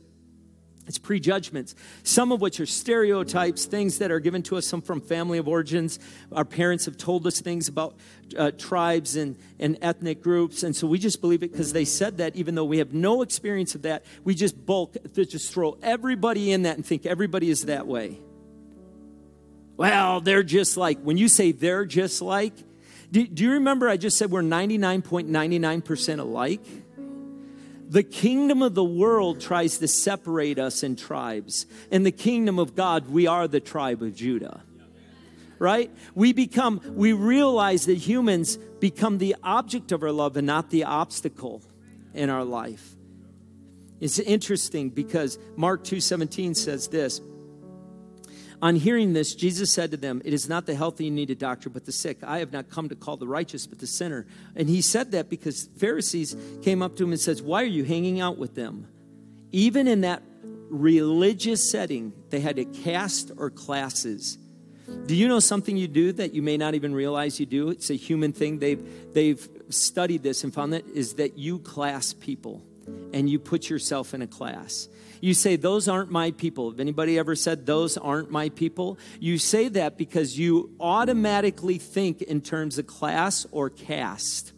[0.88, 5.00] It's prejudgments, some of which are stereotypes, things that are given to us, some from
[5.00, 6.00] family of origins.
[6.32, 7.96] Our parents have told us things about
[8.38, 12.18] uh, tribes and, and ethnic groups, and so we just believe it because they said
[12.18, 14.04] that, even though we have no experience of that.
[14.24, 18.20] We just bulk, just throw everybody in that and think everybody is that way.
[19.78, 22.54] Well, they're just like, when you say they're just like,
[23.12, 26.62] do, do you remember I just said we're 99.99% alike?
[27.92, 31.66] The kingdom of the world tries to separate us in tribes.
[31.92, 34.64] In the kingdom of God, we are the tribe of Judah.
[35.60, 35.92] Right?
[36.16, 40.86] We become, we realize that humans become the object of our love and not the
[40.86, 41.62] obstacle
[42.14, 42.96] in our life.
[44.00, 47.20] It's interesting because Mark 2:17 says this,
[48.62, 51.36] on hearing this, Jesus said to them, It is not the healthy who need a
[51.36, 52.20] doctor, but the sick.
[52.24, 54.28] I have not come to call the righteous, but the sinner.
[54.56, 57.84] And he said that because Pharisees came up to him and says, Why are you
[57.84, 58.88] hanging out with them?
[59.52, 60.22] Even in that
[60.70, 64.38] religious setting, they had a caste or classes.
[65.06, 67.70] Do you know something you do that you may not even realize you do?
[67.70, 68.60] It's a human thing.
[68.60, 72.62] They've, they've studied this and found that is that you class people
[73.14, 74.88] and you put yourself in a class.
[75.22, 76.72] You say, Those aren't my people.
[76.72, 78.98] Have anybody ever said, Those aren't my people?
[79.20, 84.52] You say that because you automatically think in terms of class or caste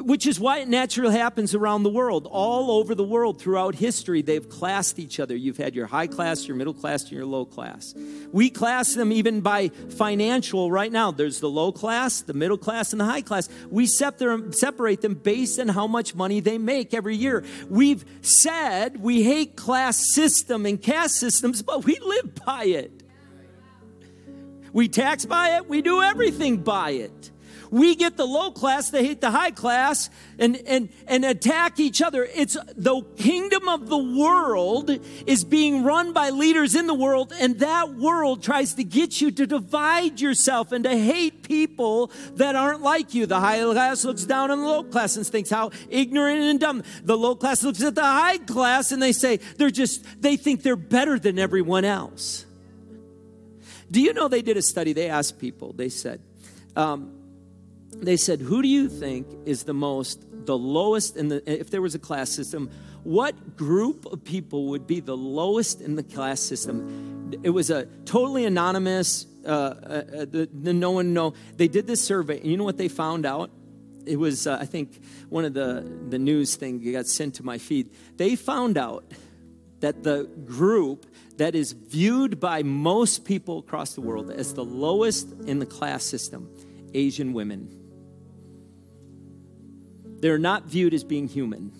[0.00, 2.26] which is why it naturally happens around the world.
[2.30, 5.36] All over the world throughout history, they've classed each other.
[5.36, 7.94] You've had your high class, your middle class, and your low class.
[8.32, 11.10] We class them even by financial right now.
[11.12, 13.48] There's the low class, the middle class, and the high class.
[13.70, 17.44] We separate them based on how much money they make every year.
[17.70, 23.02] We've said we hate class system and caste systems, but we live by it.
[24.72, 27.30] We tax by it, we do everything by it.
[27.74, 30.08] We get the low class, they hate the high class
[30.38, 32.24] and, and, and attack each other.
[32.32, 37.58] It's the kingdom of the world is being run by leaders in the world, and
[37.58, 42.82] that world tries to get you to divide yourself and to hate people that aren't
[42.82, 43.26] like you.
[43.26, 46.84] The high class looks down on the low class and thinks how ignorant and dumb.
[47.02, 50.62] The low class looks at the high class and they say they're just, they think
[50.62, 52.46] they're better than everyone else.
[53.90, 54.92] Do you know they did a study?
[54.92, 56.20] They asked people, they said,
[56.76, 57.23] um,
[58.00, 61.82] they said, who do you think is the most, the lowest in the, if there
[61.82, 62.70] was a class system,
[63.02, 67.32] what group of people would be the lowest in the class system?
[67.42, 71.34] It was a totally anonymous, uh, uh, uh the, the no one know.
[71.56, 73.50] They did this survey, and you know what they found out?
[74.06, 77.58] It was, uh, I think, one of the, the news thing got sent to my
[77.58, 77.90] feed.
[78.16, 79.04] They found out
[79.80, 85.30] that the group that is viewed by most people across the world as the lowest
[85.46, 86.48] in the class system
[86.94, 87.83] Asian women.
[90.24, 91.70] They're not viewed as being human.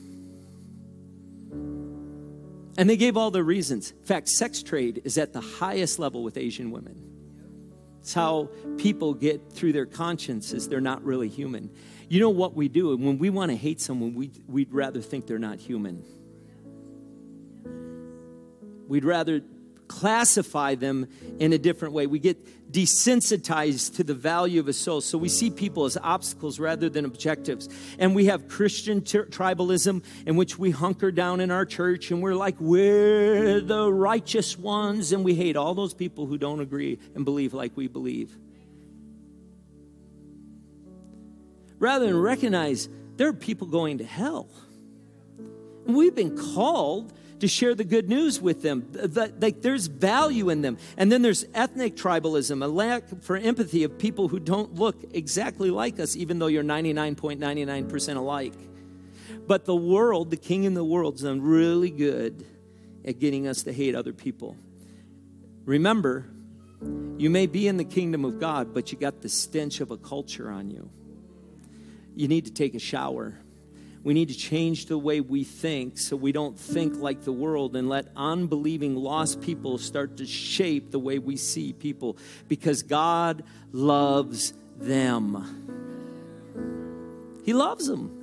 [2.77, 3.93] And they gave all the reasons.
[3.93, 6.95] In fact, sex trade is at the highest level with Asian women.
[8.01, 11.71] It's how people get through their consciences they're not really human.
[12.11, 12.95] You know what we do?
[12.95, 16.05] When we want to hate someone, we, we'd rather think they're not human.
[18.87, 19.41] We'd rather
[19.89, 22.07] classify them in a different way.
[22.07, 25.01] We get desensitized to the value of a soul.
[25.01, 27.69] So we see people as obstacles rather than objectives.
[27.99, 32.21] And we have Christian ter- tribalism in which we hunker down in our church and
[32.21, 35.13] we're like, we're the righteous ones.
[35.13, 38.37] And we hate all those people who don't agree and believe like we believe.
[41.79, 44.49] Rather than recognize there are people going to hell.
[45.87, 47.13] We've been called
[47.45, 48.91] to share the good news with them.
[49.39, 50.79] Like, there's value in them.
[50.97, 55.71] And then there's ethnic tribalism, a lack for empathy of people who don't look exactly
[55.71, 58.55] like us, even though you're 99.99% alike.
[59.47, 62.47] But the world, the king in the world, is done really good
[63.05, 64.57] at getting us to hate other people.
[65.67, 66.27] Remember,
[67.19, 69.99] you may be in the kingdom of God, but you got the stench of a
[69.99, 70.89] culture on you.
[72.17, 73.39] You need to take a shower
[74.05, 77.75] we need to change the way we think so we don't think like the world
[77.75, 83.43] and let unbelieving lost people start to shape the way we see people because God
[83.73, 85.73] loves them.
[87.45, 88.21] He loves them.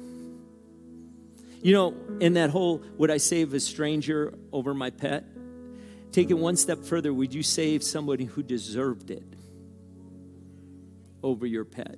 [1.63, 5.25] You know, in that whole, would I save a stranger over my pet?
[6.11, 7.13] Take it one step further.
[7.13, 9.23] Would you save somebody who deserved it
[11.23, 11.97] over your pet?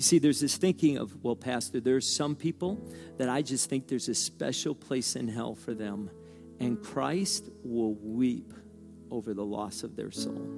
[0.00, 2.80] You see, there's this thinking of, well, Pastor, there's some people
[3.18, 6.08] that I just think there's a special place in hell for them,
[6.58, 8.50] and Christ will weep
[9.10, 10.48] over the loss of their soul.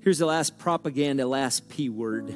[0.00, 2.34] Here's the last propaganda, last P word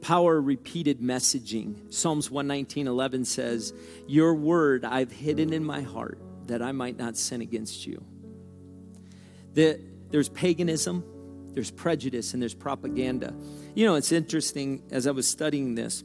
[0.00, 1.92] power repeated messaging.
[1.92, 3.74] Psalms 119 11 says,
[4.06, 8.02] Your word I've hidden in my heart that I might not sin against you.
[9.52, 9.78] The
[10.14, 11.02] there's paganism,
[11.54, 13.34] there's prejudice, and there's propaganda.
[13.74, 16.04] You know, it's interesting as I was studying this,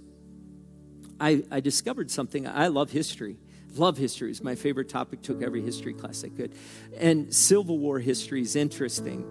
[1.20, 2.48] I, I discovered something.
[2.48, 3.38] I love history.
[3.76, 5.22] Love history is my favorite topic.
[5.22, 6.56] Took every history class I could.
[6.98, 9.28] And Civil War history is interesting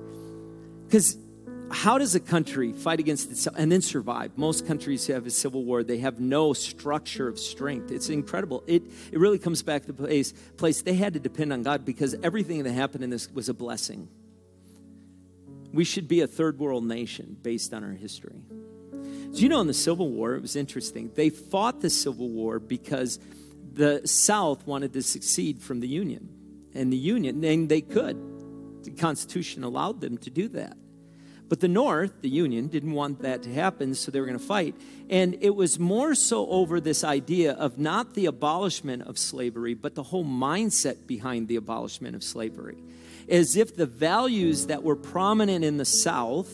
[0.86, 1.16] because
[1.72, 4.38] how does a country fight against itself and then survive?
[4.38, 5.82] Most countries have a civil war.
[5.82, 7.90] They have no structure of strength.
[7.90, 8.62] It's incredible.
[8.68, 11.84] It, it really comes back to the place, place they had to depend on God
[11.84, 14.08] because everything that happened in this was a blessing.
[15.72, 18.42] We should be a third world nation based on our history.
[19.32, 21.10] Do you know in the Civil War, it was interesting.
[21.14, 23.18] They fought the Civil War because
[23.74, 26.28] the South wanted to succeed from the Union.
[26.74, 28.16] And the Union, and they could.
[28.84, 30.76] The Constitution allowed them to do that.
[31.48, 34.44] But the North, the Union, didn't want that to happen, so they were going to
[34.44, 34.74] fight.
[35.08, 39.94] And it was more so over this idea of not the abolishment of slavery, but
[39.94, 42.78] the whole mindset behind the abolishment of slavery
[43.30, 46.52] as if the values that were prominent in the South,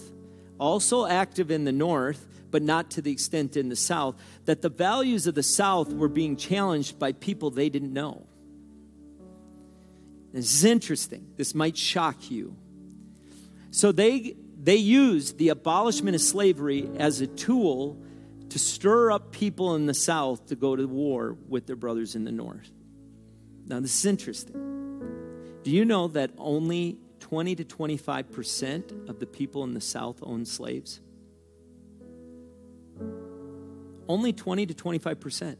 [0.58, 4.68] also active in the North, but not to the extent in the South, that the
[4.68, 8.26] values of the South were being challenged by people they didn't know.
[10.32, 11.28] This is interesting.
[11.36, 12.56] This might shock you.
[13.70, 17.98] So they they used the abolishment of slavery as a tool
[18.48, 22.24] to stir up people in the South to go to war with their brothers in
[22.24, 22.70] the North.
[23.66, 24.93] Now, this is interesting.
[25.64, 30.44] Do you know that only 20 to 25% of the people in the South own
[30.44, 31.00] slaves?
[34.08, 35.56] Only 20 to 25%.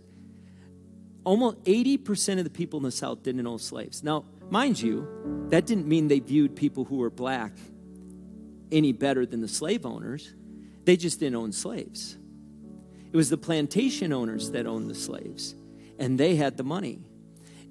[1.25, 4.05] Almost 80% of the people in the South didn't own slaves.
[4.05, 5.09] Now, Mind you,
[5.49, 7.53] that didn't mean they viewed people who were black
[8.71, 10.35] any better than the slave owners.
[10.85, 12.19] They just didn't own slaves.
[13.13, 15.55] It was the plantation owners that owned the slaves,
[15.99, 17.01] and they had the money.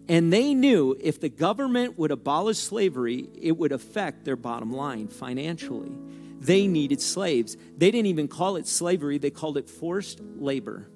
[0.10, 5.08] And they knew if the government would abolish slavery, it would affect their bottom line
[5.08, 5.92] financially.
[6.40, 7.56] They needed slaves.
[7.78, 10.90] They didn't even call it slavery, they called it forced labor.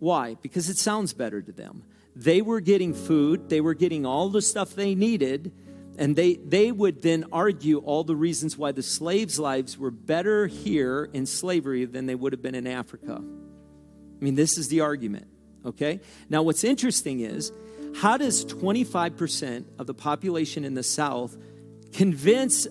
[0.00, 0.36] Why?
[0.42, 1.84] Because it sounds better to them.
[2.16, 5.52] They were getting food, they were getting all the stuff they needed,
[5.96, 10.46] and they, they would then argue all the reasons why the slaves' lives were better
[10.46, 13.16] here in slavery than they would have been in Africa.
[13.20, 15.28] I mean, this is the argument,
[15.64, 16.00] okay?
[16.28, 17.52] Now, what's interesting is
[17.96, 21.36] how does 25% of the population in the South
[21.92, 22.66] convince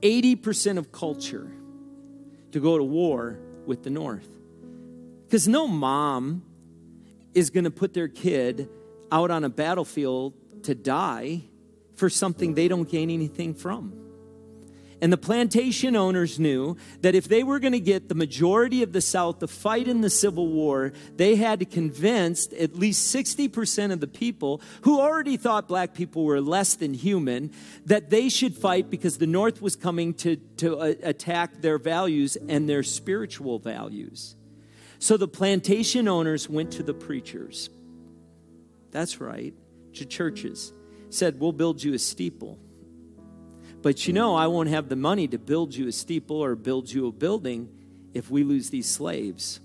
[0.00, 1.50] 80% of culture
[2.52, 4.28] to go to war with the North?
[5.26, 6.44] Because no mom
[7.34, 8.68] is going to put their kid
[9.10, 10.34] out on a battlefield
[10.64, 11.42] to die
[11.96, 14.11] for something they don't gain anything from.
[15.02, 18.92] And the plantation owners knew that if they were going to get the majority of
[18.92, 23.92] the South to fight in the Civil War, they had to convince at least 60%
[23.92, 27.50] of the people who already thought black people were less than human
[27.84, 32.36] that they should fight because the North was coming to, to uh, attack their values
[32.48, 34.36] and their spiritual values.
[35.00, 37.70] So the plantation owners went to the preachers.
[38.92, 39.52] That's right,
[39.94, 40.72] to churches.
[41.10, 42.60] Said, We'll build you a steeple.
[43.82, 46.90] But you know, I won't have the money to build you a steeple or build
[46.90, 47.68] you a building
[48.14, 49.60] if we lose these slaves.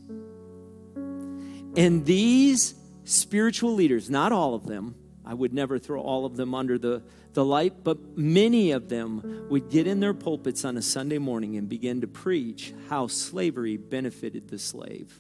[1.76, 6.55] And these spiritual leaders, not all of them, I would never throw all of them
[6.55, 7.03] under the,
[7.34, 11.57] the light, but many of them would get in their pulpits on a Sunday morning
[11.57, 15.20] and begin to preach how slavery benefited the slave.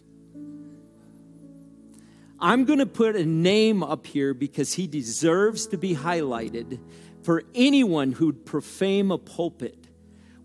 [2.39, 6.79] I'm going to put a name up here because he deserves to be highlighted
[7.27, 9.89] for anyone who'd profane a pulpit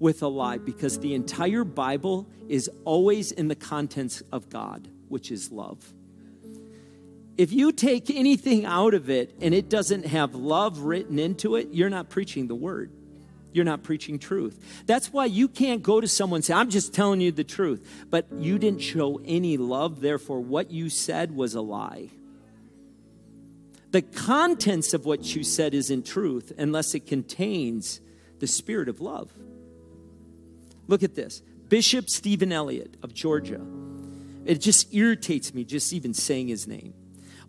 [0.00, 5.30] with a lie because the entire Bible is always in the contents of God, which
[5.30, 5.94] is love.
[7.36, 11.68] If you take anything out of it and it doesn't have love written into it,
[11.70, 12.90] you're not preaching the word
[13.54, 14.82] you're not preaching truth.
[14.86, 18.06] That's why you can't go to someone and say, I'm just telling you the truth.
[18.08, 22.08] But you didn't show any love, therefore, what you said was a lie.
[23.92, 28.00] The contents of what you said isn't truth unless it contains
[28.40, 29.30] the spirit of love.
[30.88, 33.60] Look at this Bishop Stephen Elliott of Georgia.
[34.44, 36.94] It just irritates me just even saying his name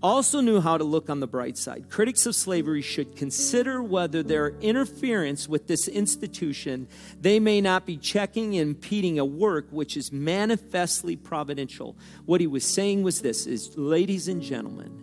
[0.03, 1.89] also knew how to look on the bright side.
[1.89, 6.87] Critics of slavery should consider whether their interference with this institution
[7.21, 11.95] they may not be checking and impeding a work which is manifestly providential.
[12.25, 15.02] What he was saying was this is ladies and gentlemen,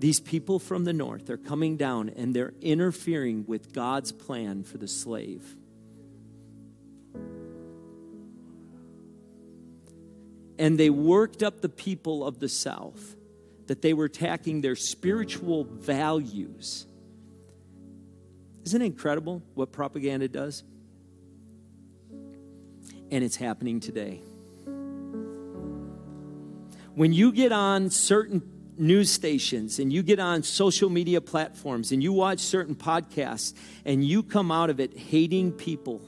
[0.00, 4.78] these people from the north are coming down and they're interfering with God's plan for
[4.78, 5.56] the slave.
[10.58, 13.14] And they worked up the people of the south
[13.66, 16.86] that they were attacking their spiritual values.
[18.64, 20.64] Isn't it incredible what propaganda does?
[23.10, 24.22] And it's happening today.
[26.94, 32.02] When you get on certain news stations and you get on social media platforms and
[32.02, 33.54] you watch certain podcasts
[33.84, 36.00] and you come out of it hating people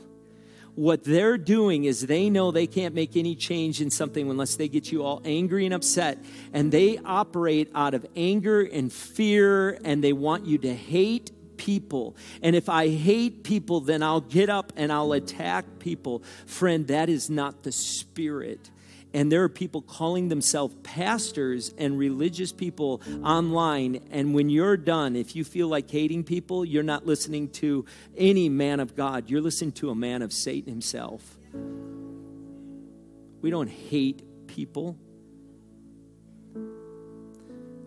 [0.74, 4.68] what they're doing is they know they can't make any change in something unless they
[4.68, 6.18] get you all angry and upset.
[6.52, 12.16] And they operate out of anger and fear, and they want you to hate people.
[12.42, 16.22] And if I hate people, then I'll get up and I'll attack people.
[16.46, 18.70] Friend, that is not the spirit
[19.14, 24.00] and there are people calling themselves pastors and religious people online.
[24.10, 27.84] And when you're done, if you feel like hating people, you're not listening to
[28.16, 29.28] any man of God.
[29.28, 31.38] You're listening to a man of Satan himself.
[33.42, 34.96] We don't hate people.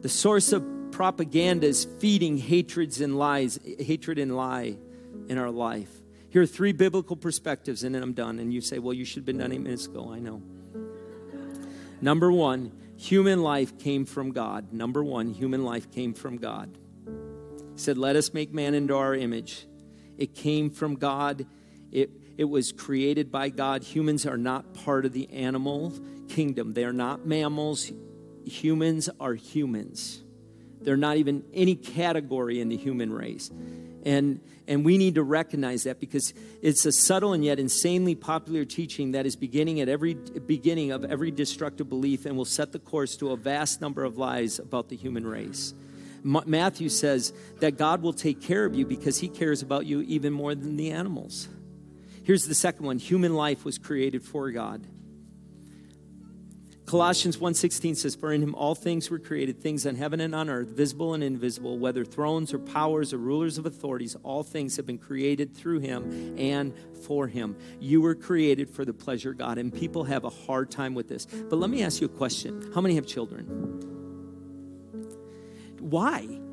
[0.02, 4.78] The source of propaganda is feeding hatreds and lies, hatred and lie
[5.28, 5.90] in our life.
[6.30, 8.40] Here are three biblical perspectives, and then I'm done.
[8.40, 10.12] And you say, well, you should have been done eight minutes ago.
[10.14, 10.42] I know.
[12.06, 14.72] Number one, human life came from God.
[14.72, 16.78] Number one, human life came from God.
[17.08, 19.66] He said, Let us make man into our image.
[20.16, 21.48] It came from God.
[21.92, 23.82] It, it was created by God.
[23.82, 25.94] Humans are not part of the animal
[26.30, 27.92] kingdom, they are not mammals.
[28.46, 30.22] Humans are humans.
[30.82, 33.50] They're not even any category in the human race.
[34.06, 38.64] And, and we need to recognize that because it's a subtle and yet insanely popular
[38.64, 42.80] teaching that is beginning at every beginning of every destructive belief and will set the
[42.80, 45.74] course to a vast number of lies about the human race.
[46.24, 50.34] Matthew says that God will take care of you because he cares about you even
[50.34, 51.48] more than the animals.
[52.24, 54.86] Here's the second one human life was created for God.
[56.96, 60.50] Colossians 1:16 says for in him all things were created things on heaven and on
[60.50, 64.86] earth visible and invisible whether thrones or powers or rulers of authorities all things have
[64.86, 66.74] been created through him and
[67.06, 67.58] for him.
[67.82, 71.10] You were created for the pleasure of God and people have a hard time with
[71.10, 71.26] this.
[71.26, 72.72] But let me ask you a question.
[72.74, 73.46] How many have children?
[75.82, 76.45] Why?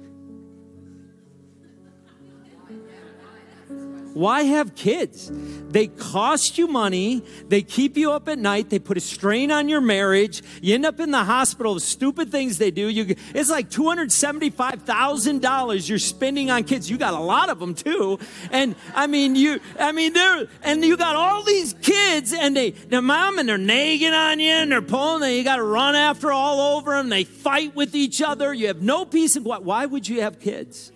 [4.14, 5.30] Why have kids?
[5.32, 7.24] They cost you money.
[7.48, 8.68] They keep you up at night.
[8.68, 10.42] They put a strain on your marriage.
[10.60, 11.74] You end up in the hospital.
[11.74, 12.88] The stupid things they do.
[12.88, 16.90] You, it's like two hundred seventy-five thousand dollars you're spending on kids.
[16.90, 18.18] You got a lot of them too.
[18.50, 19.60] And I mean, you.
[19.78, 23.56] I mean, they're and you got all these kids, and they, their mom, and they're
[23.56, 25.22] nagging on you, and they're pulling.
[25.22, 27.08] And you got to run after all over them.
[27.08, 28.52] They fight with each other.
[28.52, 29.44] You have no peace of.
[29.44, 30.92] Why would you have kids?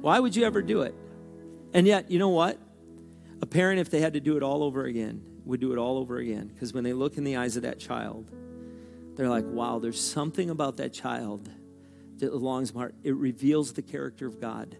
[0.00, 0.94] Why would you ever do it?
[1.72, 2.58] And yet, you know what?
[3.42, 5.98] A parent, if they had to do it all over again, would do it all
[5.98, 6.48] over again.
[6.48, 8.30] Because when they look in the eyes of that child,
[9.16, 11.48] they're like, wow, there's something about that child
[12.18, 12.94] that belongs my heart.
[13.02, 14.76] It reveals the character of God.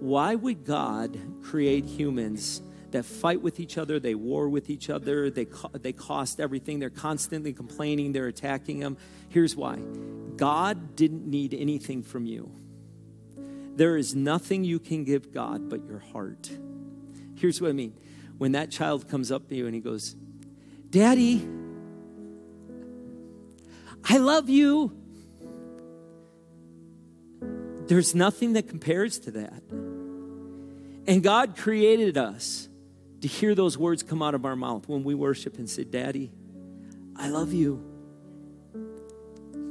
[0.00, 5.30] Why would God create humans that fight with each other, they war with each other,
[5.30, 8.96] they, they cost everything, they're constantly complaining, they're attacking them?
[9.28, 9.76] Here's why
[10.36, 12.50] God didn't need anything from you.
[13.78, 16.50] There is nothing you can give God but your heart.
[17.36, 17.94] Here's what I mean.
[18.36, 20.16] When that child comes up to you and he goes,
[20.90, 21.48] Daddy,
[24.02, 24.92] I love you.
[27.86, 29.62] There's nothing that compares to that.
[31.06, 32.68] And God created us
[33.20, 36.32] to hear those words come out of our mouth when we worship and say, Daddy,
[37.14, 37.84] I love you.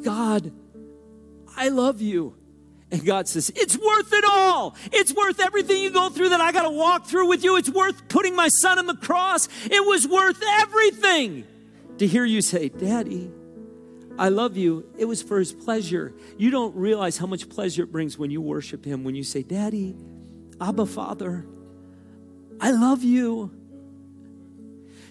[0.02, 0.54] God,
[1.58, 2.38] I love you.
[2.90, 4.76] And God says, It's worth it all.
[4.94, 7.58] It's worth everything you go through that I got to walk through with you.
[7.58, 9.50] It's worth putting my son on the cross.
[9.66, 11.46] It was worth everything
[11.98, 13.30] to hear you say, Daddy,
[14.18, 14.90] I love you.
[14.98, 16.14] It was for his pleasure.
[16.38, 19.44] You don't realize how much pleasure it brings when you worship him, when you say,
[19.44, 19.96] Daddy,
[20.62, 21.46] Abba, Father,
[22.60, 23.52] I love you.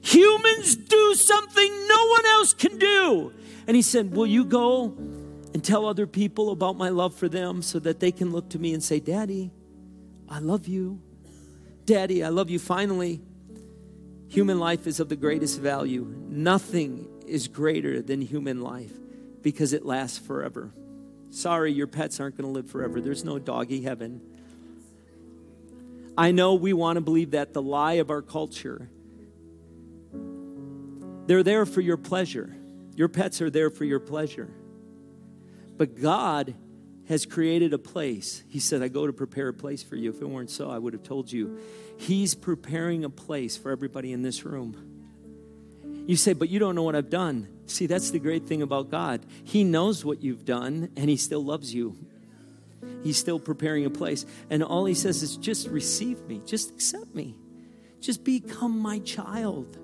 [0.01, 3.33] Humans do something no one else can do.
[3.67, 4.97] And he said, Will you go
[5.57, 8.59] and tell other people about my love for them so that they can look to
[8.59, 9.51] me and say, Daddy,
[10.29, 11.01] I love you.
[11.87, 12.59] Daddy, I love you.
[12.59, 13.23] Finally,
[14.29, 16.15] human life is of the greatest value.
[16.29, 18.93] Nothing is greater than human life
[19.41, 20.75] because it lasts forever.
[21.31, 23.01] Sorry, your pets aren't going to live forever.
[23.01, 24.21] There's no doggy heaven.
[26.19, 28.91] I know we want to believe that the lie of our culture.
[31.25, 32.55] They're there for your pleasure.
[32.95, 34.51] Your pets are there for your pleasure.
[35.77, 36.55] But God
[37.09, 38.43] has created a place.
[38.49, 40.11] He said, I go to prepare a place for you.
[40.11, 41.59] If it weren't so, I would have told you.
[41.99, 44.93] He's preparing a place for everybody in this room.
[46.07, 47.49] You say, but you don't know what I've done.
[47.67, 49.25] See, that's the great thing about God.
[49.45, 51.97] He knows what you've done, and He still loves you.
[53.03, 54.25] He's still preparing a place.
[54.51, 57.37] And all He says is, just receive me, just accept me,
[58.01, 59.79] just become my child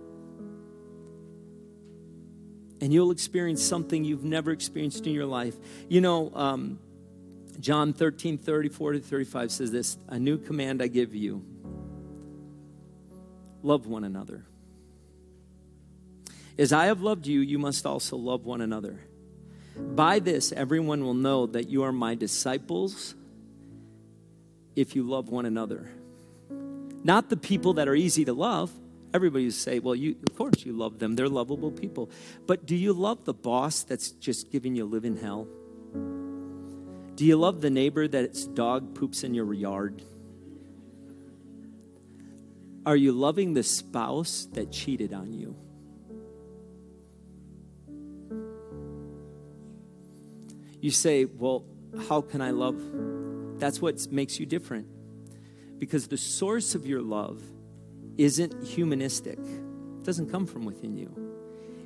[2.82, 5.54] and you'll experience something you've never experienced in your life.
[5.88, 6.80] You know, um,
[7.60, 11.44] John 13, 34 to 35 says this A new command I give you
[13.62, 14.44] love one another.
[16.58, 18.98] As I have loved you, you must also love one another.
[19.76, 23.14] By this, everyone will know that you are my disciples
[24.74, 25.88] if you love one another.
[27.04, 28.72] Not the people that are easy to love,
[29.14, 31.16] Everybody say, well, you, of course you love them.
[31.16, 32.10] They're lovable people.
[32.46, 35.46] But do you love the boss that's just giving you a living hell?
[37.14, 40.02] Do you love the neighbor that its dog poops in your yard?
[42.86, 45.54] Are you loving the spouse that cheated on you?
[50.80, 51.64] You say, well,
[52.08, 52.80] how can I love?
[53.60, 54.88] That's what makes you different.
[55.78, 57.40] Because the source of your love
[58.18, 61.14] isn't humanistic, it doesn't come from within you.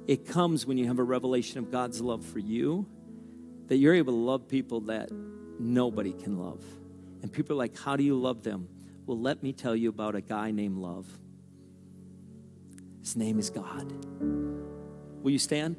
[0.06, 2.86] It comes when you have a revelation of God's love for you,
[3.66, 5.10] that you're able to love people that
[5.58, 6.62] nobody can love.
[7.22, 8.68] And people are like, How do you love them?
[9.06, 11.06] Well, let me tell you about a guy named Love.
[13.00, 13.92] His name is God.
[15.22, 15.76] Will you stand?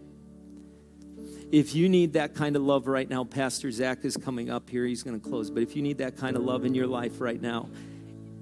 [1.51, 4.85] If you need that kind of love right now, Pastor Zach is coming up here.
[4.85, 5.49] He's going to close.
[5.49, 7.69] But if you need that kind of love in your life right now,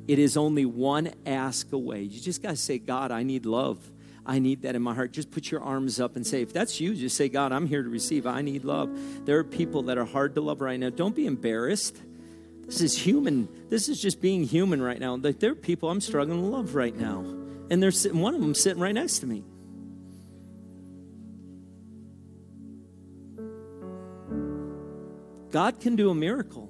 [0.07, 2.01] it is only one ask away.
[2.01, 3.79] You just got to say, God, I need love.
[4.25, 5.11] I need that in my heart.
[5.11, 7.83] Just put your arms up and say, if that's you, just say, God, I'm here
[7.83, 8.25] to receive.
[8.25, 8.89] I need love.
[9.25, 10.89] There are people that are hard to love right now.
[10.89, 11.97] Don't be embarrassed.
[12.65, 13.47] This is human.
[13.69, 15.15] This is just being human right now.
[15.15, 17.19] Like there are people I'm struggling to love right now.
[17.69, 19.43] And there's sitting, one of them sitting right next to me.
[25.51, 26.64] God can do a miracle.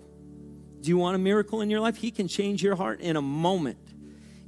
[0.86, 1.98] Do you want a miracle in your life?
[1.98, 3.80] He can change your heart in a moment.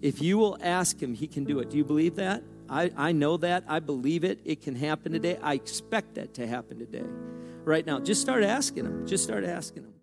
[0.03, 1.71] If you will ask Him, He can do it.
[1.71, 2.43] Do you believe that?
[2.69, 3.63] I, I know that.
[3.67, 4.39] I believe it.
[4.45, 5.39] It can happen today.
[5.41, 7.05] I expect that to happen today.
[7.63, 9.07] Right now, just start asking Him.
[9.07, 9.96] Just start asking Him.